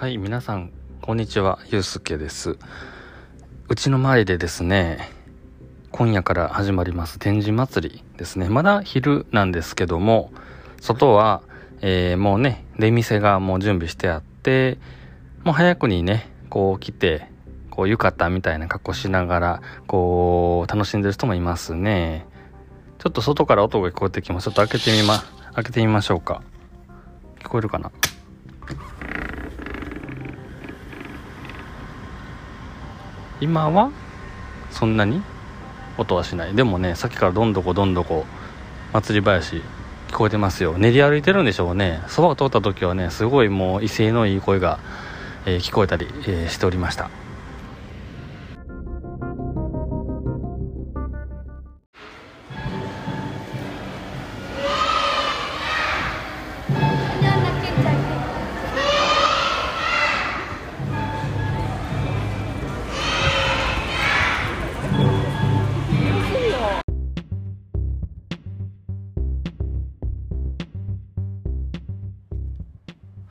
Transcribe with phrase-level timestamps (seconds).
[0.00, 0.70] はい、皆さん、
[1.02, 2.56] こんにちは、ゆうすけです。
[3.68, 5.10] うちの周りでですね、
[5.90, 8.48] 今夜から始まります展示祭りですね。
[8.48, 10.30] まだ昼なんですけども、
[10.80, 11.42] 外は、
[11.80, 14.78] えー、もうね、出店がもう準備してあって、
[15.42, 17.26] もう早くにね、こう来て、
[17.68, 22.24] こう浴衣みたいな格好しながら、こう、楽しんでる人もいますね。
[22.98, 24.44] ちょっと外から音が聞こえてきます。
[24.44, 25.24] ちょっと開けてみま、
[25.56, 26.40] 開けてみましょうか。
[27.40, 27.90] 聞こえるかな？
[33.40, 33.90] 今は
[34.70, 35.22] そんなに
[35.96, 36.54] 音はしない。
[36.54, 38.26] でもねさっきからどんどこどんどこ
[38.92, 39.56] 祭り林
[40.08, 40.78] 聞こえてますよ。
[40.78, 42.02] 練り歩いてるんでしょうね。
[42.08, 44.78] そばを通った時はねすごいもう威勢のいい声が、
[45.46, 47.10] えー、聞こえたり、えー、しておりました。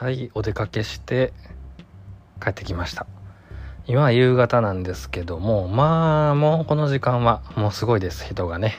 [0.00, 1.34] はいお出かけして
[2.42, 3.06] 帰ってきました。
[3.86, 8.76] 今は夕方なんですけどもまあもうこの時間はもうすごいです人がね。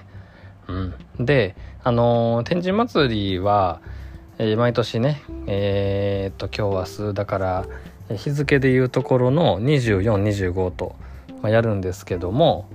[0.67, 0.95] うん。
[1.23, 3.81] であのー、天神祭りは、
[4.39, 7.65] えー、毎年ねえー、っと今日明日だから
[8.09, 10.95] 日付でいうところの2425と、
[11.43, 12.67] まあ、やるんですけども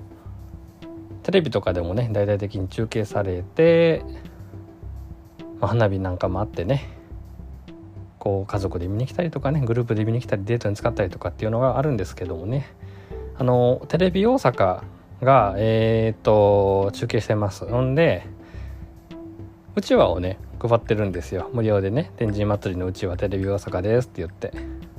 [1.25, 4.05] テレビとかでもね大々的に中継されて、
[5.59, 6.96] まあ、花火なんかもあってね
[8.27, 12.67] こう家族で見に来たりとかねグループで見に来たりデートに使ったりとかっていうのがあるんですけどもね。
[13.39, 14.83] あのテレビ大阪
[15.23, 17.67] がえー、っと中継してます。
[17.67, 18.27] んで
[19.77, 21.49] うちわをね配ってるんですよ。
[21.53, 22.11] 無料でね。
[22.17, 24.53] 天神祭りのうちわテレビ大阪ですって言って。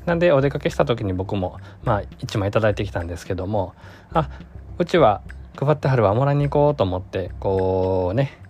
[0.06, 3.74] なんでお出かけした時に僕もまあ1枚頂いてきたんですけども
[4.14, 4.30] あ
[4.78, 5.22] うちわ
[5.58, 8.47] 配ってはるわもらいに行こうと思ってこうね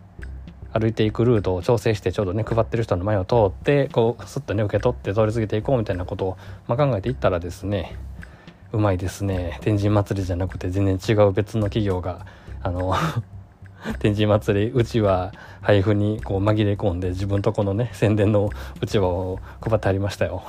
[0.79, 7.97] 歩いていくルートを調整してちょうどね配ってる人の前を通ってこうスッとね受け取って通り過ぎていこうみたいなことを、まあ、考えていったらですね
[8.71, 9.59] うまいですね。
[9.61, 12.25] 天神祭りじゃなくて全然違う別の企業が
[12.61, 12.93] あの
[13.99, 18.49] 天神祭りうちは配布にこう紛れ込んで自分とこのね宣伝の
[18.81, 20.43] うちわを配ってありましたよ。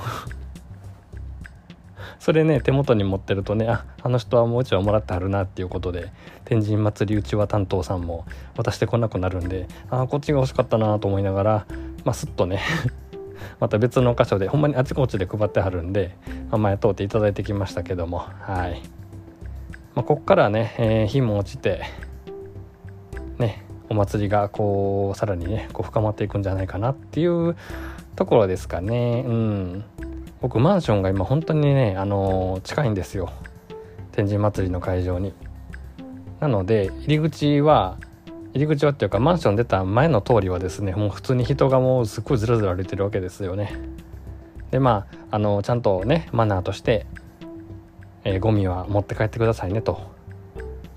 [2.19, 6.11] それね手元に持ってるとねああの人はもううちわもらってはるなっていうことで
[6.45, 11.67] 天神祭りうちわ担当さんも渡してこなくなるんであこっちが欲しかったなと思いながら
[12.05, 12.61] まあすっとね
[13.61, 16.17] また別の箇所でほんまにあちこちで配ってはるんで、
[16.51, 18.83] まあ、前通っていただいてきましたけどもはい、
[19.95, 21.83] まあ、こっからね、えー、日も落ちて
[23.39, 27.57] ねお祭りがこうさらにねこう深まっていくんじゃないかなっていう
[28.17, 29.25] ところですかね。
[29.27, 29.84] うん。
[30.41, 33.31] 僕マンションが今本当にね、あのー、近いんですよ。
[34.12, 35.32] 天神祭りの会場に。
[36.41, 37.99] なので入り口は
[38.54, 43.72] 入り口はっていうかマンション出た前の通りはですねもう普通に人がもうすっごいずらずら歩いてるわけですよね。
[44.71, 47.06] でまああのちゃんとねマナーとして、
[48.25, 50.00] えー、ゴミは持って帰ってくださいねと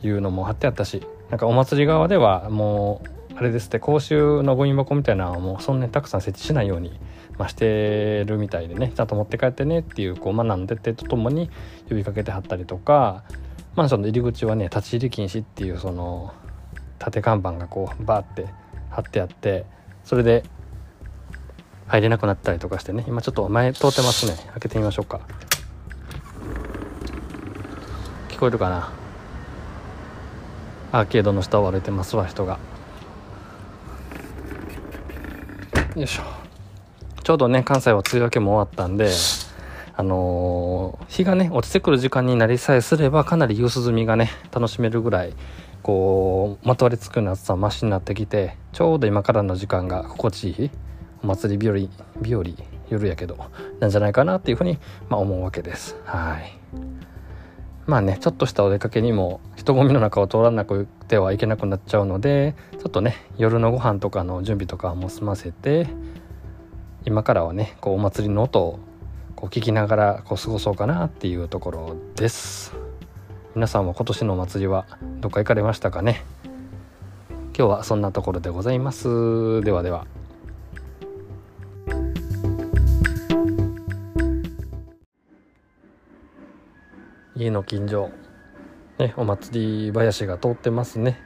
[0.04, 7.00] いうのも貼ってあったしなんかお祭り側ではもうあれですって公衆のゴミ箱みたいなのはもうそんなにたくさん設置しないように
[7.38, 11.50] まあ、してるみたいでねちゃんと持って帰ってねっていうこうマナーの徹底とともに
[11.90, 13.24] 呼びかけてはったりとか
[13.76, 16.36] マンションの入り口はね立ち入り禁止っていうその
[17.00, 18.48] 縦看板がこうバーって
[18.92, 19.66] 貼ってあって
[20.04, 20.44] それで
[21.88, 24.36] 入れなくなったりとかしてね今ちょっと前通ってますね。
[24.52, 25.22] 開けてみましょうか。
[28.30, 28.92] 聞こえるかな？
[30.92, 32.60] アーケードの下を歩いてますわ人が。
[35.96, 36.24] よいしょ。
[37.24, 39.12] ちょうどね関西は梅雨明けも終わったんで
[39.96, 45.34] あのー、日がね落ちてくる時間になりさえすればかなり夕涼みがね楽しめるぐらい
[45.84, 50.72] こうまとわりつくような暑さマシになってきてちょうど今からの時間が心地いい
[51.24, 51.78] お祭り日和
[52.24, 52.44] 日和
[52.90, 53.38] 夜やけど
[53.80, 54.80] なんじゃないかなっていうふうに、
[55.10, 55.96] まあ、思うわけです。
[56.04, 57.11] はい。
[57.88, 65.88] まあねちょっとしたお出かけにも人混みの中を通らなくてはいけなくなっちゃうのでちょっとね夜のご飯とかの準備とかも済ませて
[67.06, 68.80] 今からはねこうお祭りの音を
[69.36, 72.74] こう聞きながらこう過ごそうかなっていうところです。
[73.56, 74.86] 皆さんも今年のお祭りは
[75.20, 76.24] どっか行かれましたかね？
[77.58, 79.62] 今日はそんなところでございます。
[79.62, 80.06] ではでは。
[87.36, 88.12] 家の近所
[89.00, 91.20] ねお祭り林が通ってますね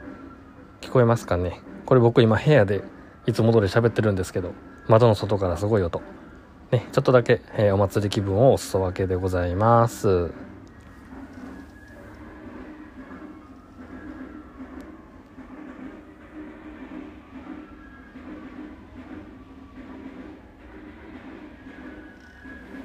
[0.82, 2.84] 聞こえますかねこれ僕今部屋で
[3.26, 4.54] いつも通り喋ってるんですけど
[4.88, 6.02] 窓の外からすごい音。
[6.72, 10.32] ね、ちょっとだけ、えー、お祭り気分をお裾分けでございます。